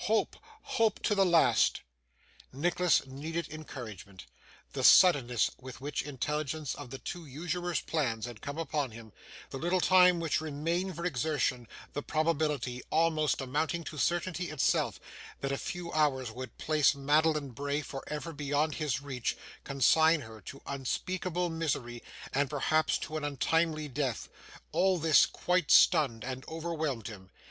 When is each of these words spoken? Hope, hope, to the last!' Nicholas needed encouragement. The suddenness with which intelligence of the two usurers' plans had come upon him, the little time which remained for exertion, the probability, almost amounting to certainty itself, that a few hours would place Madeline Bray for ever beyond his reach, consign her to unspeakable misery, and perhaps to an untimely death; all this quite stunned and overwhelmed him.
Hope, 0.05 0.35
hope, 0.63 0.99
to 1.03 1.13
the 1.13 1.27
last!' 1.27 1.81
Nicholas 2.51 3.05
needed 3.05 3.47
encouragement. 3.49 4.25
The 4.73 4.83
suddenness 4.83 5.51
with 5.59 5.79
which 5.79 6.01
intelligence 6.01 6.73
of 6.73 6.89
the 6.89 6.97
two 6.97 7.23
usurers' 7.27 7.81
plans 7.81 8.25
had 8.25 8.41
come 8.41 8.57
upon 8.57 8.89
him, 8.93 9.13
the 9.51 9.59
little 9.59 9.79
time 9.79 10.19
which 10.19 10.41
remained 10.41 10.95
for 10.95 11.05
exertion, 11.05 11.67
the 11.93 12.01
probability, 12.01 12.81
almost 12.89 13.41
amounting 13.41 13.83
to 13.83 13.99
certainty 13.99 14.49
itself, 14.49 14.99
that 15.41 15.51
a 15.51 15.57
few 15.59 15.93
hours 15.93 16.31
would 16.31 16.57
place 16.57 16.95
Madeline 16.95 17.51
Bray 17.51 17.81
for 17.81 18.03
ever 18.07 18.33
beyond 18.33 18.73
his 18.77 19.03
reach, 19.03 19.37
consign 19.63 20.21
her 20.21 20.41
to 20.41 20.63
unspeakable 20.65 21.51
misery, 21.51 22.01
and 22.33 22.49
perhaps 22.49 22.97
to 22.97 23.17
an 23.17 23.23
untimely 23.23 23.87
death; 23.87 24.29
all 24.71 24.97
this 24.97 25.27
quite 25.27 25.69
stunned 25.69 26.23
and 26.23 26.43
overwhelmed 26.47 27.05
him. 27.07 27.29